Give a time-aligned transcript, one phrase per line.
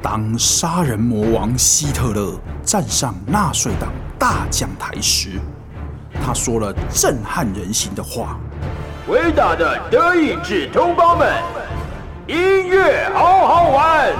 [0.00, 5.40] 当杀人魔王希特勒站上纳粹党大讲台时，
[6.24, 8.38] 他说了震撼人心的话
[9.10, 11.28] ：“伟大的德意志同胞们，
[12.28, 14.12] 音乐好好玩。”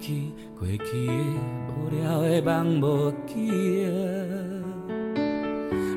[0.00, 1.12] 去，过去的
[1.68, 3.88] 无聊的梦无记啊！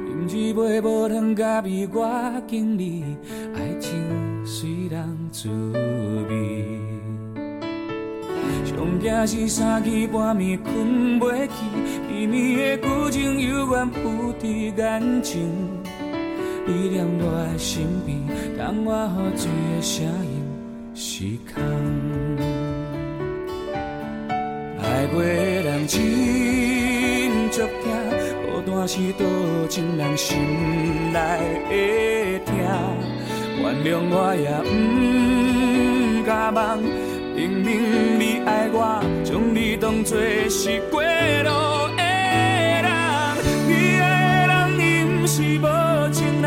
[0.07, 3.03] 饮一杯无糖咖啡，我敬你，
[3.55, 3.99] 爱情
[4.45, 5.49] 虽然滋
[6.29, 6.79] 味。
[8.65, 11.53] 上惊是三更半暝困袂去，
[12.09, 14.45] 秘密的旧情犹原浮伫
[14.75, 15.41] 眼前。
[16.67, 18.19] 你踮我的身边，
[18.57, 20.43] 当我喝醉的声音
[20.93, 22.28] 是空。
[24.99, 26.01] 爱过的人真
[27.51, 27.69] 足疼，
[28.43, 29.25] 孤单是多
[29.69, 30.37] 情人心
[31.13, 31.19] 内
[31.69, 31.71] 的
[32.43, 32.53] 痛。
[33.61, 36.77] 原谅我也不敢忘，
[37.33, 42.03] 明明你爱我，将你当作是过路的
[42.83, 42.87] 人。
[43.69, 44.03] 你爱
[44.47, 44.83] 的人伊
[45.21, 45.65] 不是无
[46.11, 46.45] 情人，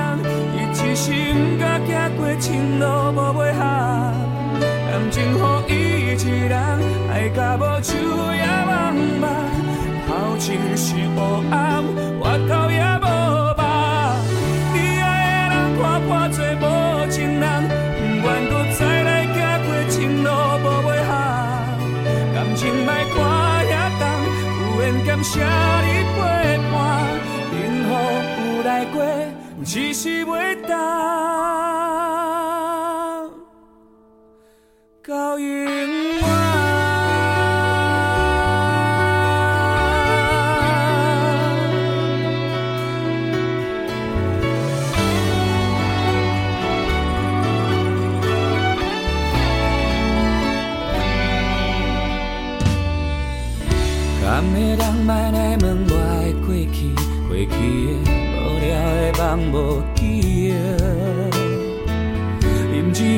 [0.53, 2.85] 伊只是不敢走过情路
[3.17, 3.59] 无尾行。
[4.61, 5.41] 感情予
[5.73, 5.75] 伊
[6.49, 6.59] 人，
[7.13, 7.93] 爱甲无手。
[10.39, 10.99] 情是黑
[11.53, 11.85] 暗，
[12.19, 13.07] 回头也无
[13.57, 13.63] 望。
[14.75, 15.05] 你爱
[15.49, 16.67] 的人看破做无
[17.09, 21.11] 情人，不愿搁再来行过情路无尾行。
[22.35, 23.17] 感情莫看
[23.71, 24.03] 遐重，
[24.59, 26.19] 有缘感谢你陪
[26.73, 26.75] 伴，
[27.53, 27.55] 幸
[27.87, 27.89] 福
[28.43, 28.97] 有来过，
[29.65, 30.73] 只是袂当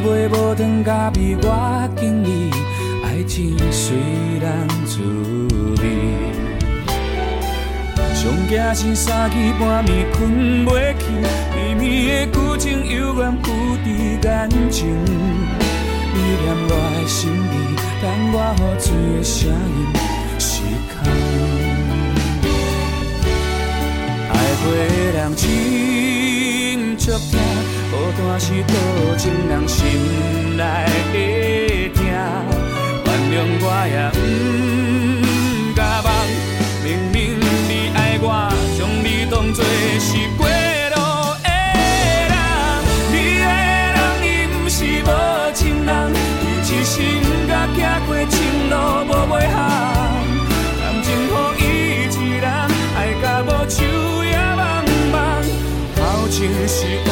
[0.05, 2.51] 饮一杯无糖咖啡，我敬你，
[3.03, 3.97] 爱情虽
[4.41, 5.01] 然滋
[5.81, 5.85] 味。
[8.15, 11.05] 上惊是三更半暝困袂去，
[11.57, 13.51] 秘密的旧情犹原浮
[13.85, 13.87] 伫
[14.23, 14.87] 眼前。
[16.15, 17.53] 你踮我的身边，
[18.03, 18.87] 当我喝醉
[19.17, 19.53] 的声音
[20.39, 20.53] 是
[20.93, 20.95] 空。
[24.31, 24.33] 爱
[24.63, 24.79] 过的
[25.13, 25.43] 人只
[27.07, 30.14] 孤单时多情人心。
[56.67, 57.04] 情是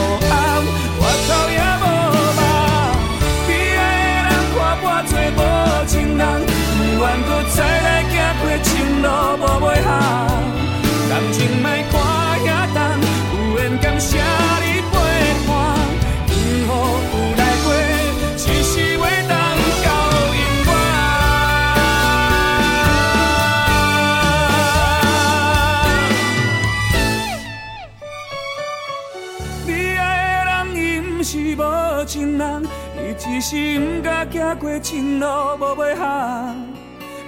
[33.43, 35.27] 是不敢走过情路
[35.59, 36.05] 无尾行。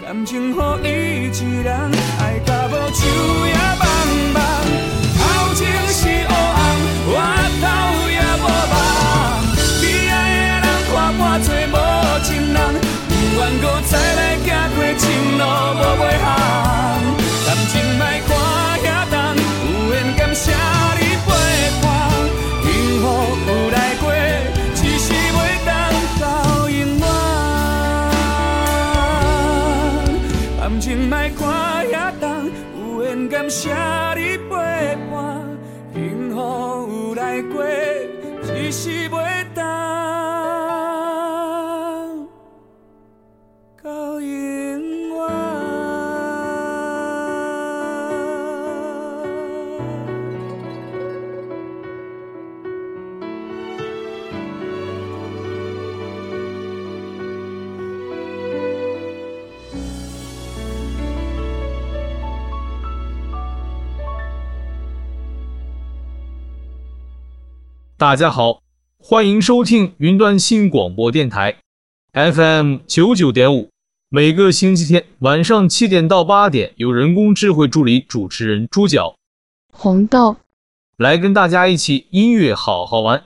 [0.07, 0.55] 感情予
[0.85, 3.03] 伊一人，爱甲无手
[3.49, 3.83] 也茫
[4.33, 4.39] 茫。
[5.19, 5.21] 头
[5.57, 6.63] 前是黑暗，
[7.05, 7.11] 回
[7.61, 7.66] 头
[8.13, 8.72] 也无望。
[9.83, 11.77] 你爱的人看破做无
[12.22, 12.59] 情人，
[13.09, 14.47] 不愿搁再来走
[14.77, 15.03] 过情
[15.37, 15.43] 路
[15.75, 16.27] 无尾行。
[17.45, 18.31] 感情莫看
[18.84, 19.13] 遐重，
[19.67, 20.53] 有缘甘惜
[21.01, 21.03] 你
[33.34, 33.69] 感谢
[34.15, 34.54] 你陪
[35.10, 35.59] 伴，
[35.92, 37.65] 幸福有来过，
[38.45, 39.34] 只是袂
[68.04, 68.60] 大家好，
[68.98, 71.56] 欢迎收听云端新广播电台
[72.12, 73.71] FM 九九点五。
[74.10, 79.16] 每个星期天晚上七点到八点，有人工智慧助理主持人猪脚、
[79.72, 80.36] 红豆
[80.98, 83.24] 来跟大家一起音乐好好玩。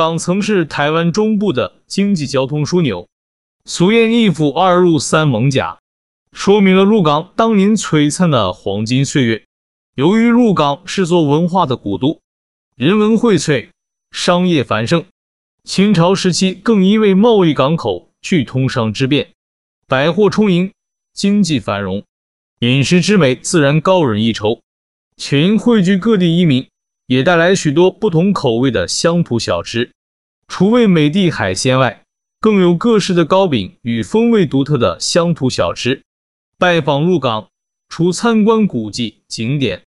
[0.00, 3.06] 港曾是台湾中部的经济交通枢纽，
[3.66, 5.78] 俗谚“一府二鹿三艋甲”，
[6.32, 9.44] 说明了鹿港当年璀璨的黄金岁月。
[9.96, 12.18] 由于鹿港是座文化的古都，
[12.76, 13.68] 人文荟萃，
[14.10, 15.04] 商业繁盛，
[15.64, 19.28] 清朝时期更因为贸易港口具通商之便，
[19.86, 20.72] 百货充盈，
[21.12, 22.02] 经济繁荣，
[22.60, 24.60] 饮食之美自然高人一筹。
[25.18, 26.69] 且因汇聚各地移民。
[27.10, 29.90] 也带来许多不同口味的乡土小吃，
[30.46, 32.04] 除味美的海鲜外，
[32.38, 36.02] 更有各式的糕饼与风味独特的乡土小吃。
[36.56, 37.48] 拜访鹿港，
[37.88, 39.82] 除参观古迹景点、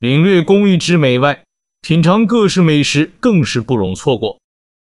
[0.00, 1.44] 领略工艺之美外，
[1.80, 4.40] 品尝各式美食更是不容错过。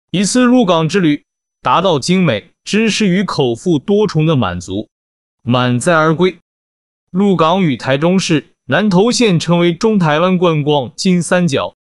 [0.10, 1.24] 一次鹿港之旅，
[1.62, 4.90] 达到精美、知识与口腹多重的满足，
[5.44, 6.40] 满载而归。
[7.12, 11.76] 鹿港与台中市南投县成为中台湾观光金三角。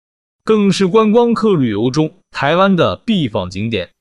[0.52, 3.92] 更是观光客旅游中台湾的必访景点。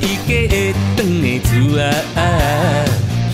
[0.00, 1.50] 伊家的长的厝
[2.14, 2.18] 啊，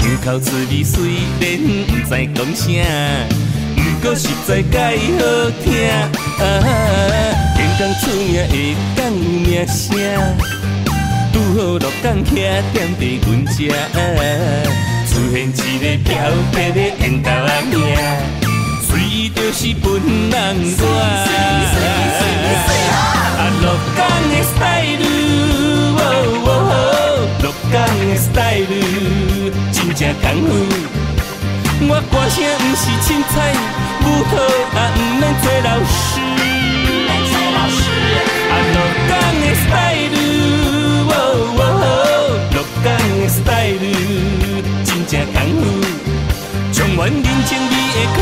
[0.01, 0.97] 香口滋味虽
[1.41, 1.43] 然
[1.87, 2.67] 不知讲啥，
[3.77, 4.75] 不过实在介
[5.19, 5.21] 好
[5.63, 5.67] 听。
[7.55, 8.51] 香港出名的
[8.97, 9.87] 港有名声，
[11.33, 12.33] 拄好鹿港徛
[12.73, 13.51] 点在阮遮，
[15.07, 16.11] 出现一个漂
[16.53, 17.77] 泊的缘投仔命，
[18.89, 19.87] 随伊就是本
[20.31, 20.35] 人
[20.79, 20.83] 我。
[23.39, 23.65] 啊，鹿
[23.97, 23.99] 港
[24.31, 25.28] 的 style。
[27.41, 27.75] 鹿港
[28.09, 28.67] 的 style
[29.73, 30.49] 真正功夫，
[31.89, 33.35] 我歌声不是凊彩，
[34.03, 34.77] 舞蹈也不
[35.21, 35.97] 免做老师。
[38.51, 38.77] 啊，鹿
[39.09, 40.19] 港的 style，
[42.53, 42.87] 鹿港
[43.21, 43.87] 的 style
[44.85, 45.63] 真正功夫，
[46.73, 48.19] 充满人情味的可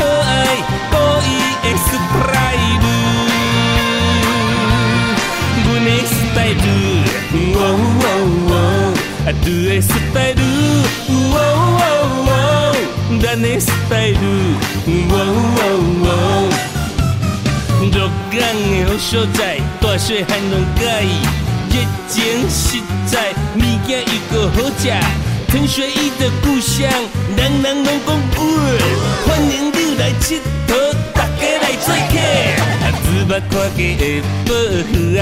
[9.47, 10.43] 啊，你的 style，
[11.07, 11.37] 哦
[11.79, 11.81] 哦
[12.27, 12.75] 哦，
[13.23, 14.19] 咱的 style，
[15.09, 15.15] 哦
[15.57, 15.59] 哦
[16.03, 16.11] 哦。
[17.79, 17.95] 鹿
[18.29, 19.39] 港的好所在，
[19.79, 21.23] 大细汉拢介意，
[21.71, 21.75] 热
[22.09, 22.15] 情
[22.49, 24.83] 实在，物件又阁好食，
[25.47, 26.91] 传说伊的故乡，
[27.37, 28.41] 人人拢讲有，
[29.25, 30.86] 欢迎你来佚佗，
[33.27, 34.01] 捌看家的
[34.45, 34.49] 保
[34.87, 35.21] 护啊，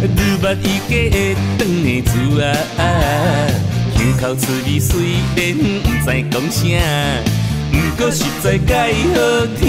[0.00, 0.06] 你
[0.40, 1.16] 捌伊家的
[1.58, 2.80] 长的厝啊，
[3.96, 4.90] 香口滋味虽
[5.34, 5.38] 然
[5.82, 6.60] 不知讲啥，
[7.72, 8.70] 不过实在介
[9.12, 9.16] 好
[9.58, 9.60] 听。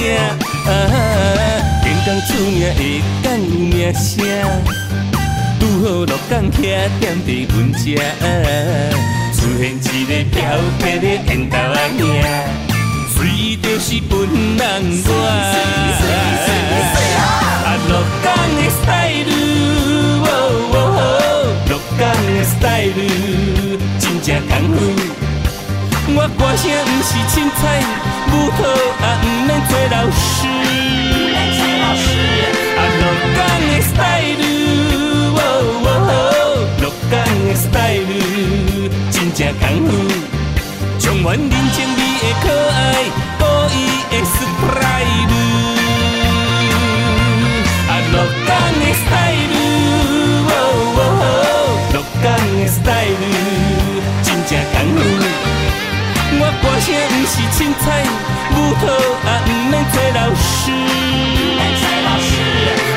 [1.82, 2.80] 香港出名的
[3.24, 4.12] 港有名声，
[5.60, 6.56] 拄好鹿港徛
[7.02, 7.82] 踮在阮遮，
[9.34, 10.38] 出现一个漂
[10.78, 12.63] 泊的缘投仔命。
[13.24, 14.60] 随伊就是本人
[15.08, 15.10] 我，
[17.64, 18.28] 啊，鹿港
[18.60, 19.32] 的 style，
[21.70, 23.00] 鹿港的 style
[23.98, 24.78] 真正功夫。
[26.14, 27.64] 我歌声不是凊彩，
[28.28, 28.62] 舞蹈
[29.00, 30.36] 也不免做老师。
[32.76, 33.02] 啊，鹿
[33.38, 33.40] 港
[33.72, 34.44] 的 style，
[36.82, 37.16] 鹿港
[37.48, 38.12] 的 style
[39.12, 39.90] 真正功夫，
[56.36, 57.86] 我歌声不是凊彩，
[58.54, 58.86] 舞蹈
[59.24, 60.44] 也不免做老师。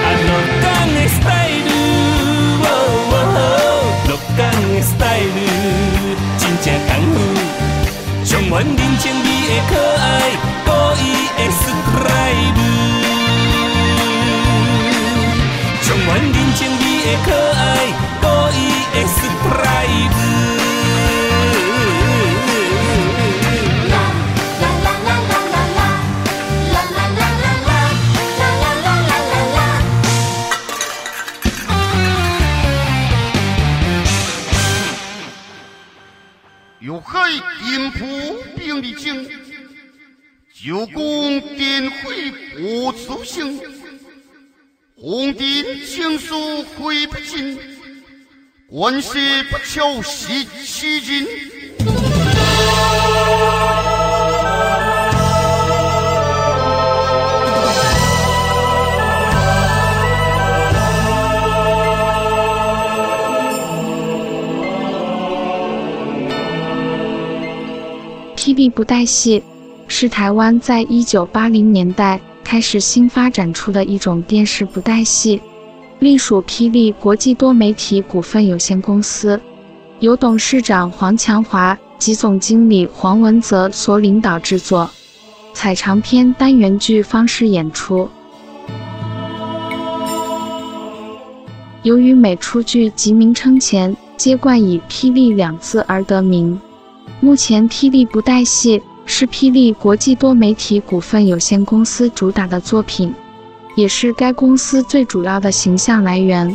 [0.04, 0.28] 啊，鹿
[0.62, 1.70] 港的 style，
[4.08, 4.40] 鹿港
[4.72, 5.38] 的 style，
[6.38, 7.16] 真正功夫。
[8.24, 9.72] 充满人情味的可
[10.02, 10.04] 爱，
[10.64, 10.68] 故
[11.00, 11.02] 意
[11.36, 12.58] 的 style，
[15.82, 17.60] 充满人情味的可爱，
[18.20, 18.58] 故意
[18.92, 20.25] 的 style。
[40.66, 43.56] 九宫殿会不出行，
[44.96, 45.46] 红尘
[45.86, 47.56] 情书挥不尽，
[48.68, 51.24] 官司不求实其人。
[68.34, 69.40] 霹雳布袋戏
[69.88, 75.40] 是台湾在一九八零年代开始新发展出的一种电视布袋戏，
[76.00, 79.40] 隶属霹雳国际多媒体股份有限公司，
[80.00, 84.90] 由董事长黄强华及总经理黄文泽所领导制作，
[85.54, 88.08] 采长篇单元剧方式演出。
[91.82, 96.60] 由于每出剧及名称前皆冠以“霹雳”两字而得名。
[97.20, 103.14] 目前，霹雳布袋戏是霹雳国际多媒体股份有限公司主打的作品，
[103.76, 106.54] 也是该公司最主要的形象来源。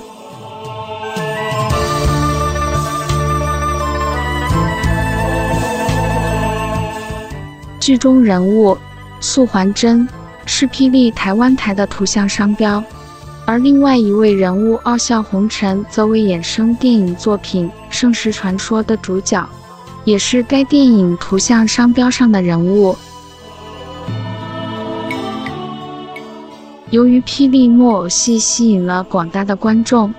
[7.79, 8.77] 剧中人物
[9.19, 10.07] 素还真，
[10.45, 12.83] 是霹雳台湾台的图像商标，
[13.47, 19.43] 而另外一位人物傲笑红尘，则为衍生电影作品《盛世传说》的主角。
[20.03, 22.95] 也是该电影图像商标上的人物。
[26.89, 30.13] 由于霹雳木偶戏吸引了广大的观众，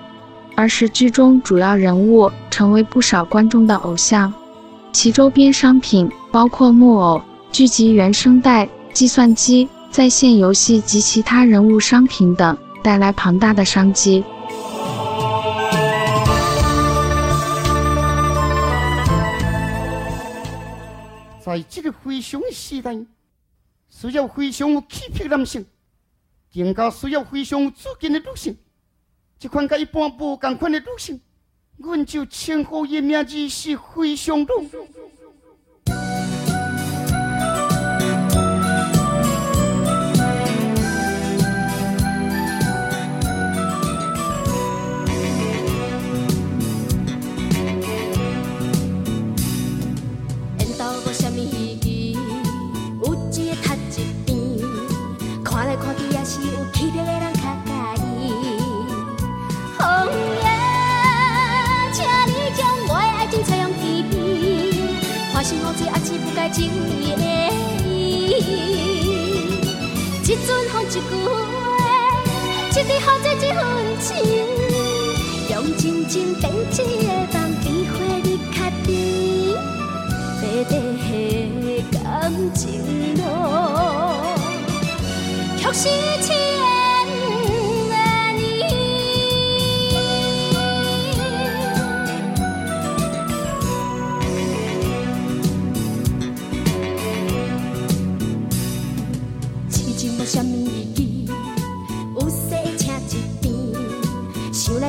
[0.55, 4.33] 而使剧中主要人物成为不少观众的偶像。
[4.91, 7.21] 其周边商品包括木偶、
[7.51, 14.23] 剧集原声带、计算机、在线游戏及其他人物商品等，带来庞大的商机。
[21.43, 22.95] 在这个非常时代，
[23.89, 25.65] 需要非常有气魄的男性，
[26.53, 28.57] 更加需要非常有主见的女性。
[29.37, 31.19] 这款跟一般无同款的女性，
[31.75, 34.47] 阮就称呼伊名字是非常女。
[66.53, 67.23] 情义的
[67.87, 68.37] 伊，
[70.21, 71.27] 一阵风一句话，
[72.69, 73.59] 一滴雨水一份
[73.99, 74.07] 情，
[75.49, 76.85] 用真情编织的
[77.33, 77.91] 梦，比花
[78.23, 78.87] 蜜较甜，
[80.39, 80.71] 短短
[81.65, 81.99] 的感
[82.53, 82.61] 情
[83.15, 83.19] 路，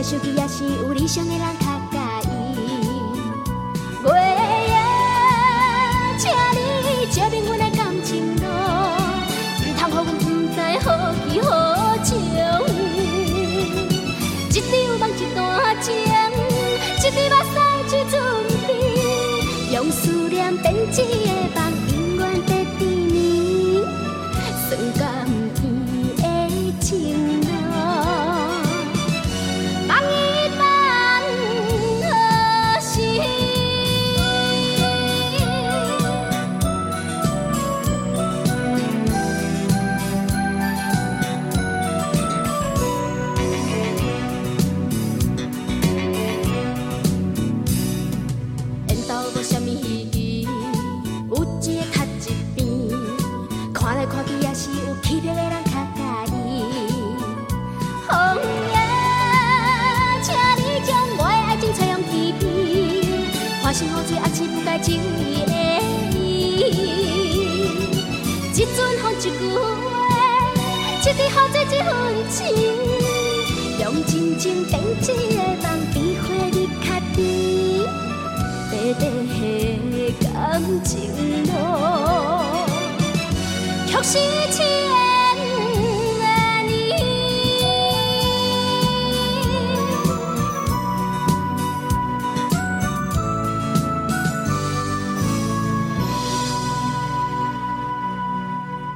[0.05, 1.97] 想起也是有理想的人较介
[2.29, 2.29] 意。
[4.05, 4.09] 月
[4.69, 4.77] 夜，
[6.19, 6.31] 请
[6.85, 8.43] 你照明阮的感情路，
[9.64, 10.21] 唔通予阮不
[10.53, 10.87] 知何
[11.33, 11.49] 去何
[12.05, 12.12] 从。
[14.51, 17.57] 一滴有梦一段情，一滴目屎
[17.88, 18.12] 一阵
[18.67, 18.71] 冰，
[19.73, 21.09] 用思念编织的
[21.55, 21.63] 梦。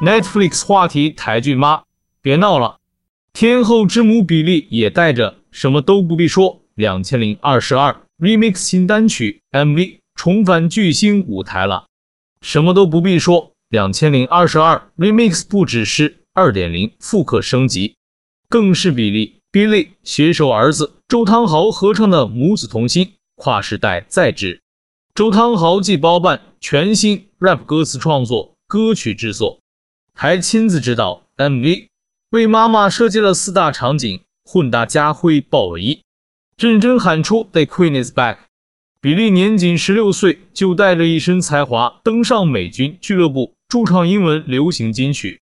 [0.09, 1.83] Netflix 话题台剧妈，
[2.23, 2.79] 别闹了！
[3.35, 11.88] 天后之母比利也带着什么都不必说，两千零二十二 Remix 新单曲 MV 重返巨星舞台了。
[12.40, 17.97] 什么都不必说，两千零二十二 Remix 不只是二点零复刻升级，
[18.49, 24.62] 更是比利 Billy 携手儿子周汤豪合唱的母子同心，跨时代再制。
[25.14, 29.61] 周汤豪既包办全新 rap 歌词创作、歌曲制作，
[30.20, 31.87] 还亲自指导 MV，
[32.31, 36.02] 为妈妈设计了四大场景，混搭家辉豹纹衣，
[36.57, 38.38] 认真喊出 The Queen is back。
[39.00, 45.40] 比利年仅十六岁，就带着一身才华登上美军俱乐部，驻唱英文流行金曲，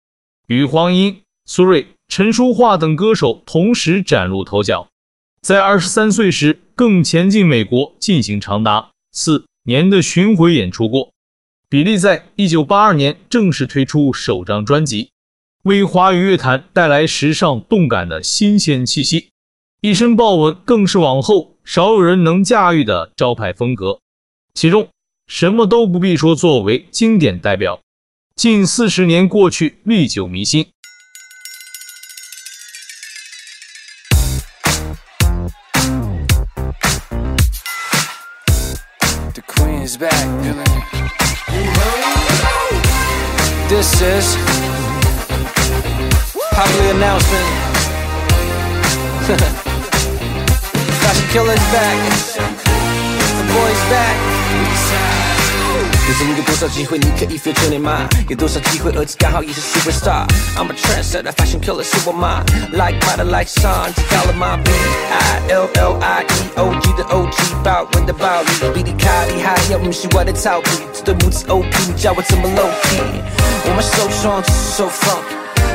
[0.48, 4.90] 与黄英、苏芮、陈淑桦等歌手同时崭露头角。
[5.40, 11.14] 在二十三岁时，更前进美国进行长达四年的巡回演出过，
[11.68, 15.10] 比利在1982年正式推出首张专辑，
[15.64, 19.30] 为华语乐坛带来时尚动感的新鲜气息。
[19.82, 24.00] 一身豹纹更是往后少有人能驾驭的招牌风格。
[24.54, 24.90] 其中，
[25.28, 27.82] 什么都不必说，作为经典代表，
[28.36, 30.68] 近四十年过去，历久弥新。
[51.65, 51.97] back.
[53.37, 54.17] The boy's back.
[56.07, 58.01] 人生有多少机会你可以 feature 你妈？
[58.29, 62.43] 有多少机会儿子刚好也是 superstar。I'm a trendsetter, fashion killer 是我妈。
[62.73, 64.59] Like butter, like sun，知道了吗？
[64.65, 64.73] B
[65.13, 70.71] I L L I E O G 的 O G，豹纹的暴力，比你卡厉害，要不是我的草皮。
[70.93, 73.01] 这对母子 O P，你叫我怎么 low key？
[73.65, 75.19] 我们 so strong，只是 so fun。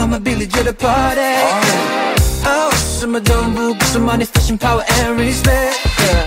[0.00, 1.20] 的妈妈比利觉得 party，
[2.44, 6.24] 哦，什么都不顾，什么你 fashion power and respect，uh,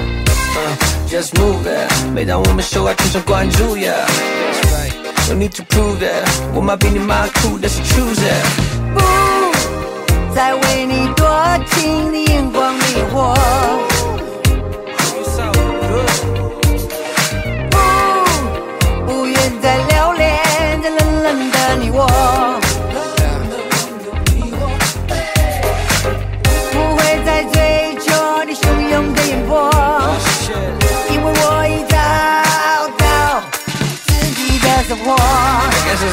[1.09, 8.45] just move it，每当我们秀爱全场关注，yeah，no need to prove it，我妈比你妈酷，但是 choose it，
[8.93, 11.27] 不再为你多
[11.71, 12.12] 情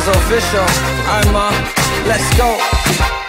[0.00, 0.64] is official.
[1.06, 1.50] I'm a
[2.06, 3.19] let's go.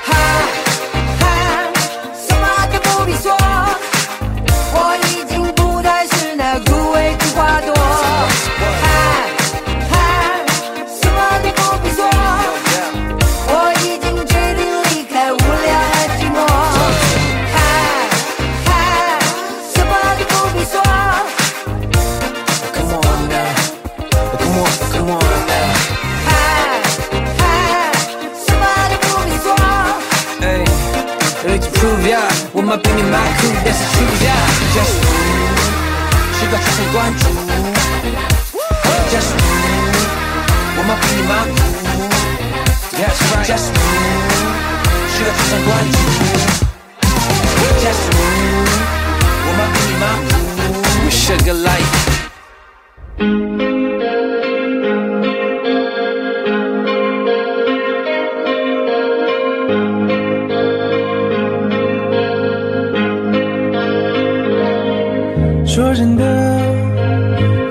[65.73, 66.23] 说真的，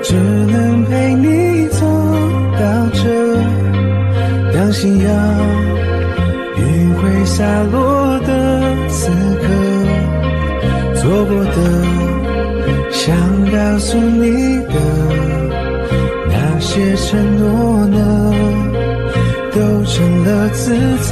[0.01, 1.85] 只能陪你走
[2.59, 3.03] 到这，
[4.51, 5.13] 当夕阳，
[6.57, 9.43] 余晖洒落的此刻
[10.95, 11.57] 做过的，
[12.89, 13.15] 想
[13.51, 14.73] 告诉你的
[16.27, 18.33] 那些承诺呢，
[19.53, 21.11] 都成了自责。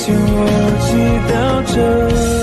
[0.00, 0.40] 之前，我
[0.80, 0.88] 祈
[1.28, 1.32] 祷
[1.74, 2.39] 着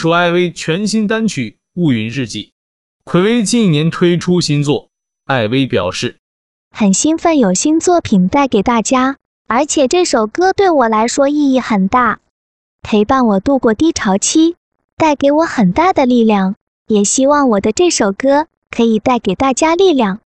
[0.00, 2.54] 歌手艾薇全新单曲《乌云日记》，
[3.12, 4.88] 睽违近一年推出新作。
[5.26, 6.16] 艾薇表示，
[6.70, 12.20] 很兴奋有新作品带给大家，而且这首歌对我来说意义很大，
[12.80, 14.56] 陪伴我度过低潮期，
[14.96, 16.54] 带给我很大的力量。
[16.86, 20.20] 也希望我的这首歌可以带给大家力量。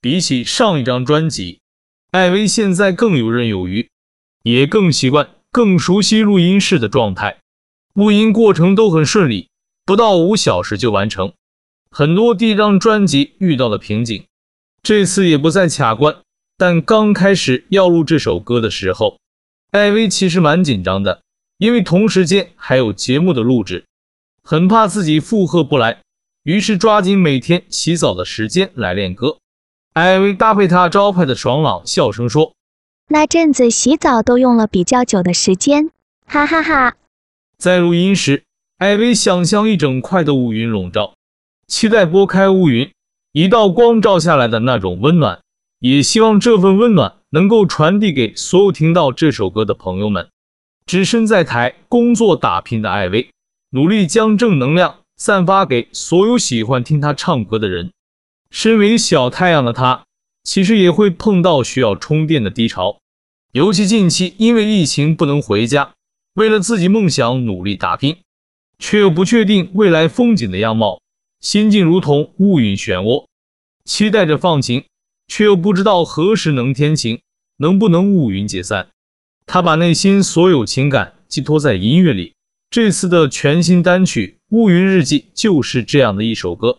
[0.00, 1.60] 比起上一张专辑，
[2.12, 3.90] 艾薇现在更游刃有余，
[4.44, 7.36] 也更习惯、更熟悉录音室的状态。
[7.92, 9.48] 录音过程都很顺利，
[9.84, 11.32] 不到五小时就完成。
[11.90, 14.24] 很多第一张专辑遇到了瓶颈，
[14.82, 16.16] 这次也不再卡关。
[16.56, 19.18] 但刚开始要录这首歌的时候，
[19.72, 21.22] 艾薇其实蛮紧张的，
[21.58, 23.84] 因为同时间还有节目的录制，
[24.42, 26.02] 很怕自己负荷不来，
[26.44, 29.38] 于是抓紧每天洗澡的时间来练歌。
[29.94, 32.52] 艾薇搭配她招牌的爽朗笑声说
[33.08, 35.90] ：“那阵子洗澡都用了比较久的时间，
[36.26, 36.94] 哈哈哈。”
[37.60, 38.44] 在录音时，
[38.78, 41.12] 艾薇想象一整块的乌云笼罩，
[41.66, 42.90] 期待拨开乌云，
[43.32, 45.38] 一道光照下来的那种温暖，
[45.80, 50.26] 也希望这份温暖能够传递给所有听到这首歌的朋友们。
[50.86, 53.28] 只身在台工作打拼的艾薇，
[53.72, 57.90] 努力将正能量散发给所有喜欢听她唱歌的人。
[58.50, 60.04] 身为小太阳的她，
[60.44, 62.96] 其实也会碰到需要充电的低潮，
[63.52, 65.92] 尤其近期因为疫情不能回家。
[66.34, 68.16] 为了自己梦想努力打拼，
[68.78, 71.00] 却又不确定未来风景的样貌，
[71.40, 73.26] 心境如同乌云漩涡，
[73.84, 74.84] 期待着放晴，
[75.26, 77.20] 却又不知道何时能天晴，
[77.56, 78.88] 能不能乌云解散。
[79.44, 82.34] 他把内心所有情感寄托在音乐里，
[82.70, 86.78] 这次的全新单曲《乌云日记》就是这样的一首歌。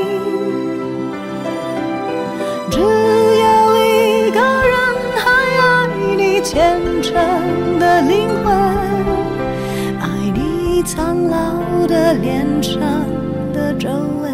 [10.93, 12.81] 苍老的脸上
[13.53, 13.87] 的皱
[14.21, 14.30] 纹。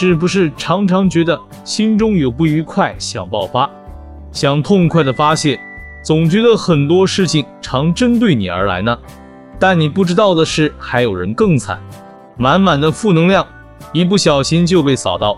[0.00, 3.68] 是不是常常觉得心中有不愉快，想爆发，
[4.30, 5.58] 想痛快的发泄，
[6.04, 8.96] 总觉得很多事情常针对你而来呢？
[9.58, 11.80] 但你不知道的是，还有人更惨，
[12.36, 13.44] 满满的负能量，
[13.92, 15.36] 一不小心就被扫到，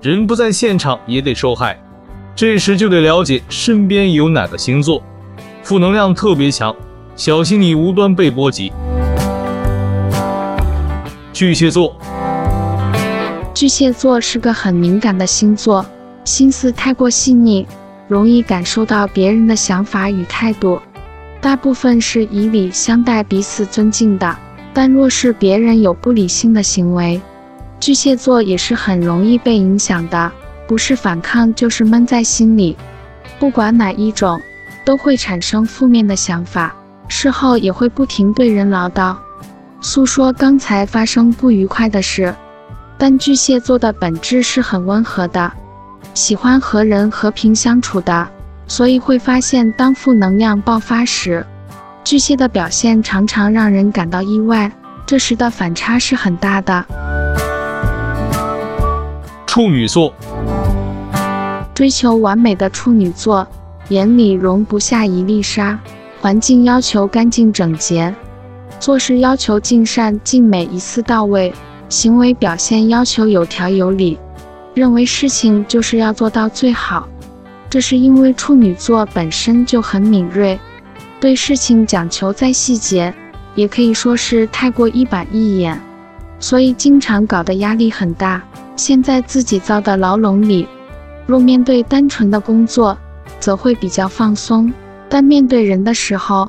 [0.00, 1.80] 人不在现场也得受害。
[2.34, 5.00] 这时就得了解身边有哪个星座
[5.62, 6.74] 负能量特别强，
[7.14, 8.72] 小心你无端被波及。
[11.32, 11.96] 巨蟹座。
[13.54, 15.84] 巨蟹座是个很敏感的星座，
[16.24, 17.66] 心思太过细腻，
[18.08, 20.80] 容易感受到别人的想法与态度。
[21.40, 24.36] 大部分是以礼相待，彼此尊敬的。
[24.72, 27.20] 但若是别人有不理性的行为，
[27.78, 30.32] 巨蟹座也是很容易被影响的，
[30.66, 32.74] 不是反抗就是闷在心里。
[33.38, 34.40] 不管哪一种，
[34.84, 36.74] 都会产生负面的想法，
[37.06, 39.14] 事后也会不停对人唠叨，
[39.82, 42.34] 诉说刚才发生不愉快的事。
[43.02, 45.52] 但巨蟹座的本质是很温和的，
[46.14, 48.28] 喜欢和人和平相处的，
[48.68, 51.44] 所以会发现当负能量爆发时，
[52.04, 54.70] 巨蟹的表现常常让人感到意外，
[55.04, 56.86] 这时的反差是很大的。
[59.48, 60.14] 处女座，
[61.74, 63.44] 追求完美的处女座，
[63.88, 65.76] 眼里容不下一粒沙，
[66.20, 68.14] 环境要求干净整洁，
[68.78, 71.52] 做事要求尽善尽美，一次到位。
[71.92, 74.18] 行为表现要求有条有理，
[74.72, 77.06] 认为事情就是要做到最好。
[77.68, 80.58] 这是因为处女座本身就很敏锐，
[81.20, 83.12] 对事情讲求在细节，
[83.54, 85.78] 也可以说是太过一板一眼，
[86.40, 88.42] 所以经常搞得压力很大，
[88.74, 90.66] 陷在自己造的牢笼里。
[91.26, 92.96] 若面对单纯的工作，
[93.38, 94.72] 则会比较放松，
[95.10, 96.48] 但面对人的时候，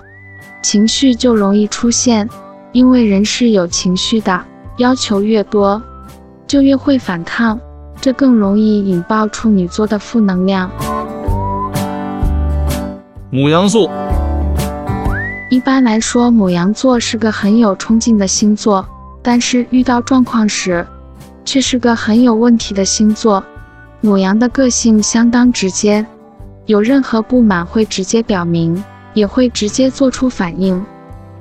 [0.62, 2.30] 情绪就容易出现，
[2.72, 4.46] 因为人是有情绪的。
[4.78, 5.80] 要求越多，
[6.48, 7.60] 就越会反抗，
[8.02, 10.70] 这更容易引爆处女座的负能量。
[13.30, 13.90] 母羊座，
[15.52, 18.84] 一般来说，母羊座是个很有冲劲的星座，
[19.22, 20.86] 但是遇到状况时，
[21.46, 23.44] 却是个很有问题的星座。
[24.02, 26.04] 母羊的个性相当直接，
[26.66, 30.84] 有任何不满会直接表明，也会直接做出反应，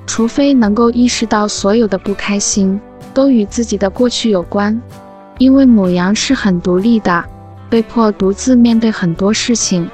[0.07, 2.79] 除非能够意识到所有的不开心
[3.15, 4.81] 都与自己的过去有关，
[5.39, 7.25] 因为母羊是很独立的，
[7.69, 9.89] 被迫独自面对很多事情，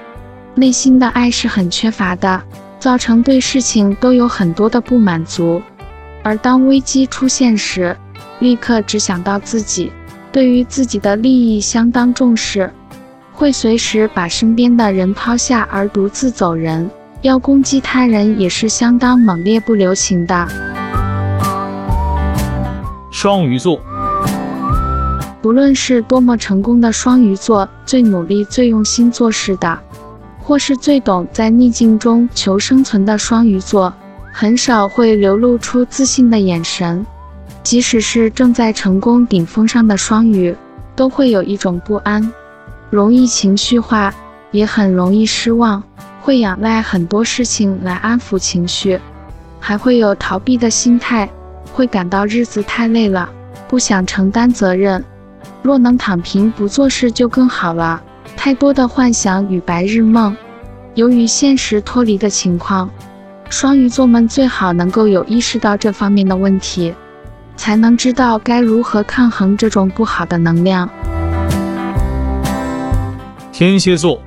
[0.54, 2.42] 内心的爱是很缺乏的，
[2.78, 5.62] 造成对事情都有很多的不满足。
[6.22, 7.96] 而当危机出现时，
[8.40, 9.92] 立刻只想到自己，
[10.30, 12.70] 对于自己的利益相当重视，
[13.32, 16.90] 会随时把身边的人抛下而独自走人，
[17.22, 20.87] 要攻击他人也是相当猛烈不留情的。
[23.20, 23.80] 双鱼座，
[25.42, 29.76] 不论是多么成功的双鱼座，最努力、最用心做事的，
[30.38, 33.92] 或是最懂在逆境中求生存的双鱼座，
[34.32, 37.04] 很少会流露出自信的眼神。
[37.64, 40.54] 即使是正在成功顶峰上的双鱼，
[40.94, 42.32] 都会有一种不安，
[42.88, 44.14] 容易情绪化，
[44.52, 45.82] 也很容易失望，
[46.20, 49.00] 会仰赖很多事情来安抚情绪，
[49.58, 51.28] 还会有逃避的心态，
[51.78, 53.30] 会感到日子太累了，
[53.68, 55.04] 不想承担责任。
[55.62, 58.02] 若能躺平不做事就更好了。
[58.36, 60.36] 太多的幻想与白日梦，
[60.96, 62.90] 由于现实脱离的情况，
[63.48, 66.92] 双鱼座们最好能够有意识到这方面的问题，
[67.56, 70.90] 才能知道该如何抗衡这种不好的能量。
[73.52, 74.20] 天蝎座，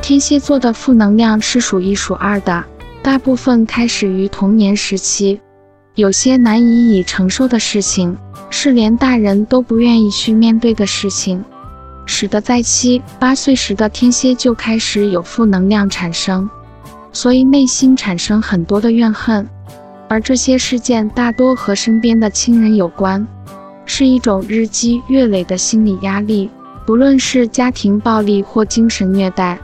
[0.00, 2.64] 天蝎座的负能量是数一数二的，
[3.02, 5.38] 大部分开始于童年时期，
[6.00, 8.16] 有些难以以承受的事情，
[8.48, 11.44] 是连大人都不愿意去面对的事情，
[12.06, 16.48] 使得在七八岁时的天蝎就开始有负能量产生，
[17.12, 19.46] 所以内心产生很多的怨恨，
[20.08, 23.28] 而这些事件大多和身边的亲人有关，
[23.84, 26.48] 是一种日积月累的心理压力。
[26.86, 29.58] 不论是家庭暴力或精神虐待，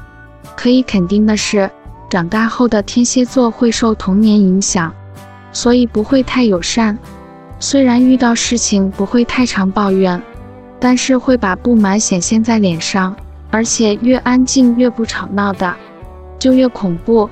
[0.54, 1.70] 可以肯定的是，
[2.10, 4.94] 长大后的天蝎座会受童年影响，
[5.56, 6.98] 所以不会太友善。
[7.58, 10.20] 虽然遇到事情不会太常抱怨，
[10.78, 13.16] 但是会把不满显现在脸上，
[13.50, 15.74] 而且越安静越不吵闹的，
[16.38, 17.30] 就越恐怖。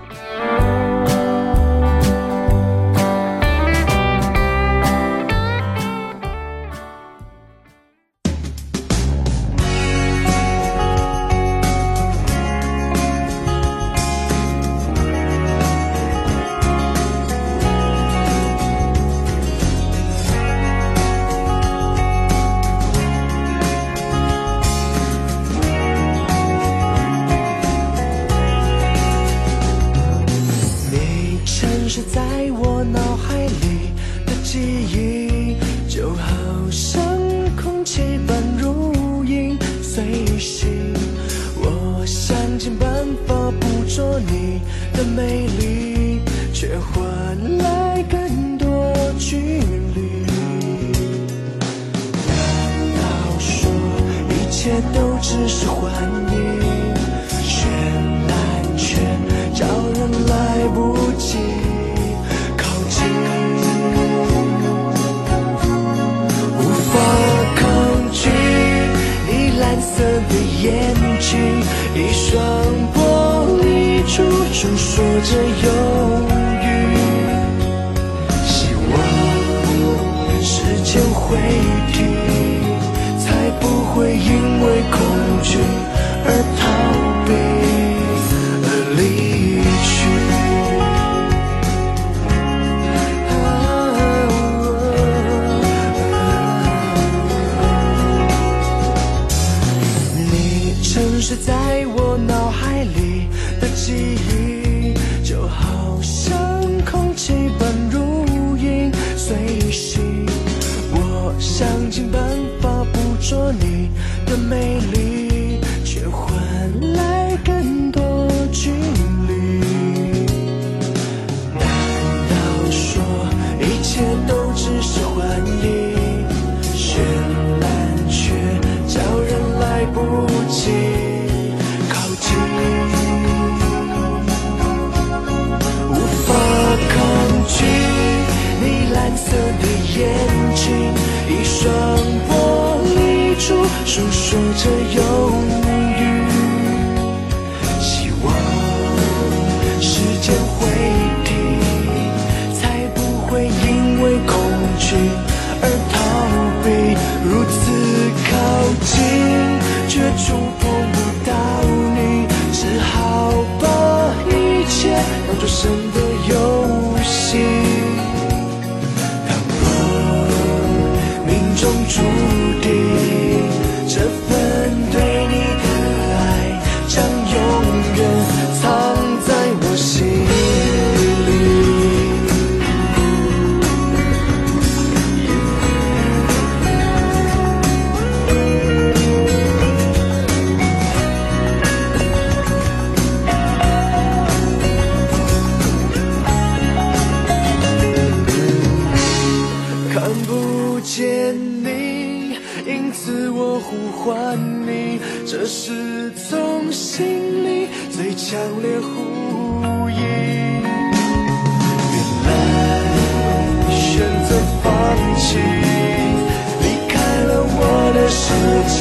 [218.08, 218.32] 世
[218.68, 218.78] 界，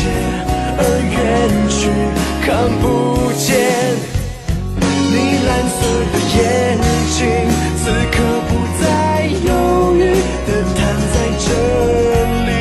[0.77, 1.15] 而远
[1.69, 1.79] 去，
[2.45, 2.47] 看
[2.81, 2.83] 不
[3.37, 3.45] 见
[5.11, 5.15] 你
[5.47, 5.77] 蓝色
[6.11, 6.39] 的眼
[7.09, 7.17] 睛，
[7.77, 8.15] 此刻
[8.47, 8.51] 不
[8.81, 8.83] 再
[9.45, 9.49] 犹
[9.95, 9.97] 豫
[10.45, 10.79] 的躺
[11.13, 11.47] 在这
[12.47, 12.51] 里。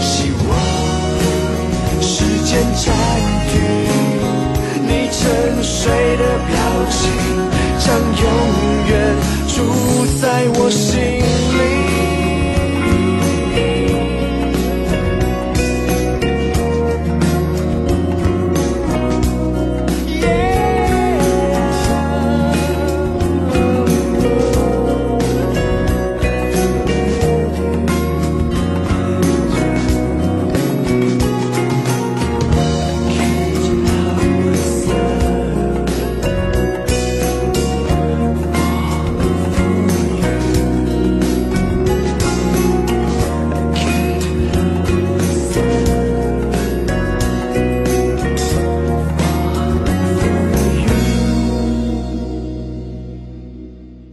[0.00, 0.06] 希
[0.48, 0.50] 望
[2.00, 2.84] 时间暂
[3.48, 3.54] 停，
[4.86, 5.18] 你沉
[5.62, 5.76] 睡
[6.16, 6.52] 的表
[6.90, 7.00] 情，
[7.78, 7.84] 将
[8.22, 8.24] 永
[8.88, 8.90] 远
[9.48, 9.54] 住
[10.20, 10.24] 在
[10.54, 10.94] 我心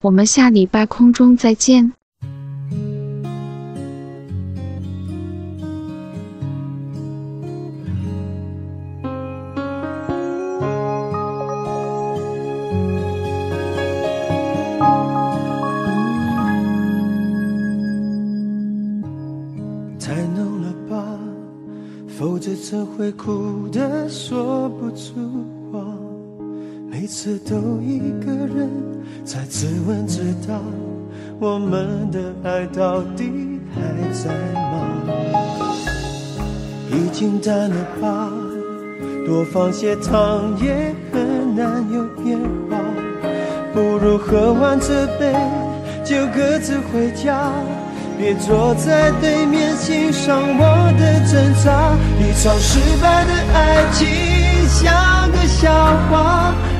[0.00, 1.92] 我们下礼拜空中再见。
[19.98, 21.18] 太浓了吧，
[22.06, 25.12] 否则怎会哭得说不出
[25.72, 26.07] 话。
[26.90, 28.70] 每次都一个人
[29.22, 30.54] 在自问自答，
[31.38, 33.80] 我们的爱到底还
[34.12, 34.88] 在吗？
[36.90, 38.30] 已经淡了吧，
[39.26, 42.38] 多放些糖也很难有变
[42.70, 42.78] 化。
[43.74, 45.34] 不如喝完这杯
[46.02, 47.52] 就各自回家，
[48.16, 51.92] 别坐在对面欣赏我的挣扎。
[52.18, 54.08] 一场失败的爱情
[54.66, 55.70] 像个笑
[56.10, 56.54] 话。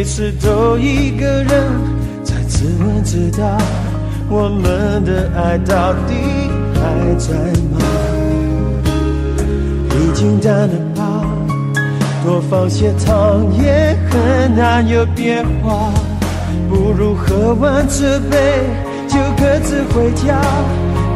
[0.00, 1.62] 每次都一个人
[2.24, 2.34] 在。
[2.48, 3.58] 自问自答，
[4.30, 6.14] 我们的爱到底
[6.74, 7.34] 还在
[7.68, 7.78] 吗？
[9.90, 11.22] 已经淡了吧，
[12.24, 15.92] 多放些糖也很难有变化。
[16.70, 18.38] 不如喝完这杯
[19.06, 20.40] 就各自回家，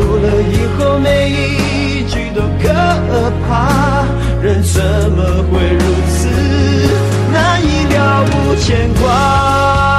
[0.00, 2.72] 哭了以后每一句都可
[3.46, 4.04] 怕，
[4.42, 4.82] 人怎
[5.12, 5.22] 么
[5.52, 6.28] 会如此
[7.30, 9.89] 难以了无牵挂？